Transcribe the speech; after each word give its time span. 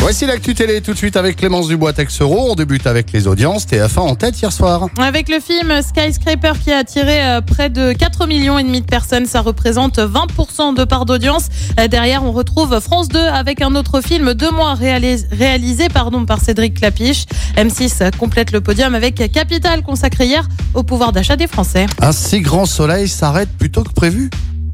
Voici 0.00 0.24
l'actu 0.26 0.54
télé 0.54 0.80
tout 0.80 0.92
de 0.92 0.96
suite 0.96 1.16
avec 1.16 1.36
Clémence 1.36 1.68
Dubois 1.68 1.92
Texero. 1.92 2.50
On 2.50 2.54
débute 2.54 2.86
avec 2.86 3.12
les 3.12 3.26
audiences. 3.28 3.66
TF1 3.66 3.98
en 3.98 4.14
tête 4.14 4.40
hier 4.40 4.50
soir. 4.50 4.88
Avec 4.98 5.28
le 5.28 5.40
film 5.40 5.70
Skyscraper 5.82 6.52
qui 6.64 6.72
a 6.72 6.78
attiré 6.78 7.22
euh, 7.22 7.40
près 7.42 7.68
de 7.68 7.92
4 7.92 8.26
millions 8.26 8.58
et 8.58 8.62
demi 8.64 8.80
de 8.80 8.86
personnes, 8.86 9.26
ça 9.26 9.42
représente 9.42 9.98
20% 9.98 10.74
de 10.74 10.84
part 10.84 11.04
d'audience. 11.04 11.48
Euh, 11.78 11.86
Derrière, 11.86 12.24
on 12.24 12.32
retrouve 12.32 12.80
France 12.80 13.08
2 13.08 13.18
avec 13.18 13.60
un 13.60 13.74
autre 13.74 14.00
film 14.00 14.32
deux 14.32 14.50
mois 14.50 14.74
réalis- 14.74 15.26
réalisé 15.30 15.88
pardon, 15.88 16.24
par 16.24 16.40
Cédric 16.40 16.74
Clapiche. 16.78 17.26
M6 17.56 18.16
complète 18.16 18.52
le 18.52 18.62
podium 18.62 18.94
avec 18.94 19.30
Capital 19.30 19.82
consacré 19.82 20.24
hier 20.26 20.48
au 20.72 20.82
pouvoir 20.82 21.12
d'achat 21.12 21.36
des 21.36 21.46
Français. 21.46 21.84
Un 22.00 22.12
si 22.12 22.40
grand 22.40 22.64
soleil 22.64 23.06
s'arrête 23.06 23.50
plus 23.58 23.70
tôt 23.70 23.84
que 23.84 23.92
prévu. 23.92 24.30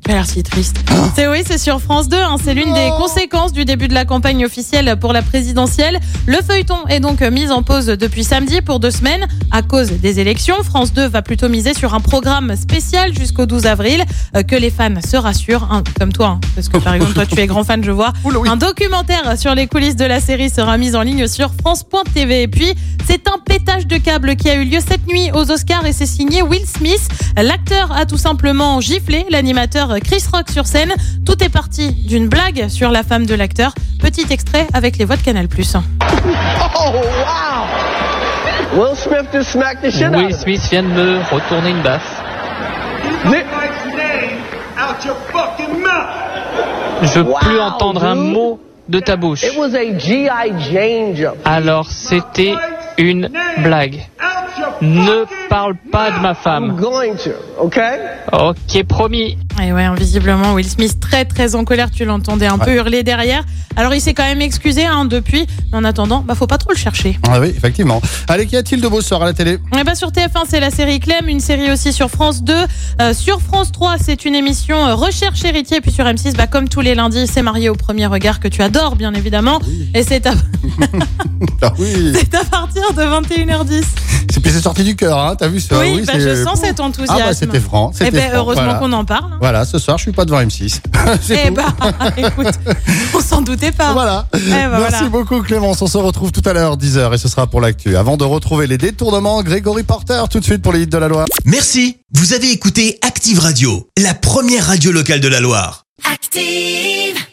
L'air 0.09 0.25
si 0.25 0.43
triste. 0.45 0.77
C'est 1.17 1.27
oui, 1.27 1.43
c'est 1.45 1.59
sur 1.59 1.81
France 1.81 2.09
2. 2.09 2.17
hein. 2.17 2.37
C'est 2.43 2.55
l'une 2.55 2.73
des 2.73 2.91
conséquences 2.97 3.53
du 3.53 3.65
début 3.65 3.89
de 3.89 3.95
la 3.95 4.05
campagne 4.05 4.45
officielle 4.47 4.97
pour 5.01 5.13
la 5.13 5.21
présidentielle. 5.21 5.99
Le 6.27 6.37
feuilleton 6.47 6.87
est 6.89 7.01
donc 7.01 7.23
mis 7.23 7.51
en 7.51 7.63
pause 7.65 7.87
depuis 7.87 8.23
samedi 8.23 8.61
pour 8.61 8.79
deux 8.79 8.93
semaines 8.93 9.27
à 9.51 9.63
cause 9.63 9.91
des 9.91 10.21
élections. 10.21 10.63
France 10.63 10.93
2 10.93 11.09
va 11.09 11.23
plutôt 11.23 11.49
miser 11.49 11.75
sur 11.75 11.93
un 11.95 12.01
programme 12.01 12.55
spécial 12.55 13.13
jusqu'au 13.19 13.47
12 13.47 13.67
avril. 13.67 14.05
Euh, 14.37 14.43
que 14.45 14.55
les 14.55 14.71
fans 14.71 15.01
se 15.05 15.17
rassurent, 15.17 15.67
hein, 15.73 15.83
comme 15.99 16.13
toi, 16.13 16.27
hein, 16.29 16.41
parce 16.55 16.69
que 16.69 16.77
par 16.79 16.95
exemple 16.95 17.15
toi 17.15 17.27
tu 17.27 17.41
es 17.41 17.47
grand 17.49 17.65
fan, 17.65 17.83
je 17.83 17.91
vois. 17.91 18.13
Oula, 18.25 18.39
oui. 18.39 18.49
Un 18.49 18.57
documentaire 18.57 19.37
sur 19.37 19.57
les 19.57 19.67
coulisses 19.67 19.97
de 19.97 20.05
la 20.05 20.21
série 20.21 20.51
sera 20.51 20.79
mis 20.79 20.95
en 20.95 21.03
ligne 21.03 21.27
sur 21.27 21.51
France.tv. 21.61 22.43
Et 22.43 22.49
puis 22.49 22.75
c'est 23.09 23.27
un 23.29 23.39
pétage 23.45 23.89
de 23.89 23.97
câble 23.97 24.37
qui 24.37 24.49
a 24.51 24.55
eu 24.55 24.65
lieu 24.65 24.79
cette 24.87 25.07
nuit 25.09 25.31
aux 25.35 25.51
Oscars 25.51 25.85
et 25.85 25.93
c'est 25.93 26.07
signé 26.07 26.43
Will 26.43 26.65
Smith. 26.65 27.09
L'acteur 27.37 27.91
a 27.93 28.07
tout 28.07 28.19
simplement 28.19 28.81
giflé 28.81 29.27
l'animateur 29.31 29.96
Chris 30.01 30.23
Rock 30.33 30.51
sur 30.51 30.67
scène. 30.67 30.93
Tout 31.25 31.43
est 31.43 31.49
parti 31.49 31.93
d'une 31.93 32.29
blague 32.29 32.69
sur 32.69 32.91
la 32.91 33.03
femme 33.03 33.27
de 33.27 33.35
l'acteur. 33.35 33.73
Petit 34.01 34.27
extrait 34.31 34.67
avec 34.75 34.99
les 34.99 35.05
voix 35.05 35.17
de 35.17 35.23
Canal+. 35.23 35.47
Oh, 35.59 36.93
wow! 36.93 37.67
Will 38.79 38.97
Smith 38.97 39.27
just 39.33 39.51
smacked 39.53 39.83
the 39.83 39.91
shit 39.91 40.05
out 40.09 40.13
Will 40.17 40.27
of 40.27 40.31
him. 40.33 40.39
Smith 40.39 40.61
vient 40.71 40.83
de 40.83 40.89
me 40.89 41.19
retourner 41.33 41.71
une 41.71 41.83
baffe. 41.83 42.23
Je 47.03 47.21
peux 47.21 47.29
Wow, 47.29 47.39
plus 47.41 47.61
entendre 47.61 48.05
un 48.05 48.15
mot 48.15 48.61
de 48.89 49.01
ta 49.01 49.17
bouche. 49.17 49.43
It 49.45 49.57
was 49.59 49.75
a 49.75 49.99
G.I. 49.99 50.53
Jane 50.71 51.15
jump. 51.17 51.37
Alors 51.45 51.89
c'était 51.91 52.55
une 52.99 53.31
blague. 53.59 54.07
Ne 54.83 55.25
parle 55.49 55.75
pas 55.91 56.11
de 56.11 56.19
ma 56.21 56.31
I'm 56.31 56.35
femme. 56.37 56.77
going 56.77 57.17
to, 57.17 57.31
okay? 57.59 57.97
Ok, 58.33 58.83
promis. 58.85 59.39
Et 59.63 59.73
ouais, 59.73 59.87
visiblement, 59.97 60.53
Will 60.53 60.69
Smith 60.69 61.01
très 61.01 61.25
très 61.25 61.55
en 61.55 61.65
colère. 61.65 61.91
Tu 61.91 62.05
l'entendais 62.05 62.47
un 62.47 62.59
peu 62.59 62.75
hurler 62.75 63.03
derrière. 63.03 63.43
Alors 63.77 63.95
il 63.95 64.01
s'est 64.01 64.13
quand 64.15 64.25
même 64.25 64.43
excusé 64.43 64.85
hein, 64.85 65.07
depuis. 65.07 65.47
Mais 65.73 65.79
en 65.79 65.85
attendant, 65.85 66.23
bah 66.27 66.35
faut 66.35 66.47
pas 66.47 66.59
trop 66.59 66.73
le 66.73 66.77
chercher. 66.77 67.19
Ah 67.29 67.41
oui, 67.41 67.49
effectivement. 67.57 68.03
Allez, 68.29 68.47
qu'y 68.47 68.57
a-t-il 68.57 68.83
de 68.83 68.89
beau 68.89 69.01
ce 69.01 69.09
soir 69.09 69.23
à 69.23 69.27
la 69.27 69.33
télé? 69.33 69.59
Et 69.79 69.85
bah 69.85 69.95
sur 69.95 70.11
TF1, 70.11 70.45
c'est 70.47 70.61
la 70.61 70.71
série 70.71 71.01
Clem, 71.01 71.29
une 71.29 71.41
série 71.41 71.71
aussi 71.71 71.93
sur 71.95 72.11
France 72.11 72.43
2. 72.43 72.55
Euh, 73.01 73.15
sur 73.15 73.41
France 73.41 73.73
3, 73.73 73.97
c'est 73.99 74.25
une 74.27 74.35
émission 74.35 74.77
euh, 74.87 74.95
Recherche 74.95 75.43
héritier. 75.45 75.81
Puis 75.81 75.91
sur 75.91 76.05
M6, 76.05 76.37
bah, 76.37 76.47
comme 76.47 76.69
tous 76.69 76.83
les 76.83 76.95
lundis, 76.95 77.27
c'est 77.27 77.43
marié 77.43 77.71
au 77.71 77.75
premier 77.77 78.07
regard 78.07 78.41
que 78.41 78.49
tu 78.49 78.61
adores, 78.63 78.97
bien 78.97 79.15
évidemment. 79.15 79.59
Et 79.95 80.03
c'est 80.03 80.27
à, 80.27 80.33
Ah 81.63 81.73
oui. 81.79 82.13
c'est 82.15 82.35
à 82.35 82.45
partir 82.45 82.83
de 82.93 83.03
21h10. 83.03 83.85
C'est 84.31 84.41
puis 84.41 84.53
c'est 84.53 84.66
sorti 84.67 84.85
du 84.85 84.97
cœur, 84.97 85.19
hein. 85.19 85.35
T'as 85.37 85.49
vu 85.49 85.61
ça 85.61 85.79
Oui, 85.81 86.03
bah, 86.07 86.13
je 86.19 86.43
sens 86.45 86.61
cet 86.61 86.81
enthousiasme. 86.81 87.21
Ah 87.23 87.29
bah 87.29 87.35
c'était 87.35 87.61
franc. 87.61 87.93
Eh 88.01 88.11
ben, 88.11 88.21
franc, 88.29 88.37
heureusement 88.39 88.63
voilà. 88.65 88.79
qu'on 88.79 88.93
en 88.93 89.05
parle. 89.05 89.33
hein. 89.33 89.39
Voilà, 89.41 89.65
ce 89.65 89.79
soir, 89.79 89.99
je 89.99 90.03
suis 90.03 90.13
pas 90.13 90.25
devant 90.25 90.41
M6. 90.41 90.81
C'est 91.23 91.45
Eh 91.47 91.51
bah, 91.51 91.67
écoute, 92.17 92.55
on 93.15 93.21
s'en 93.21 93.43
doutait 93.43 93.73
pas. 93.73 93.93
Voilà. 93.93 94.27
Eh 94.35 94.39
ben, 94.39 94.69
Merci 94.71 94.95
voilà. 94.95 95.09
beaucoup 95.09 95.41
Clémence. 95.43 95.81
On 95.83 95.87
se 95.87 95.99
retrouve 95.99 96.33
tout 96.33 96.43
à 96.45 96.53
l'heure 96.53 96.77
10h 96.77 97.15
et 97.15 97.19
ce 97.19 97.29
sera 97.29 97.47
pour 97.47 97.61
l'actu. 97.61 97.97
Avant 97.97 98.17
de 98.17 98.25
retrouver 98.25 98.67
les 98.67 98.79
détournements, 98.79 99.43
Grégory 99.43 99.83
Porter 99.83 100.23
tout 100.31 100.41
de 100.41 100.45
suite 100.45 100.63
pour 100.63 100.73
les 100.73 100.83
hits 100.83 100.87
de 100.87 100.99
la 100.99 101.09
Loire. 101.09 101.27
Merci, 101.45 101.99
vous 102.15 102.33
avez 102.33 102.51
écouté 102.51 102.99
Active 103.03 103.39
Radio, 103.39 103.89
la 104.03 104.15
première 104.15 104.67
radio 104.67 104.93
locale 104.93 105.21
de 105.21 105.29
la 105.29 105.41
Loire. 105.41 105.85
Active. 106.13 107.26